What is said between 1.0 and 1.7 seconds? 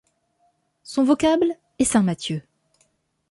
vocable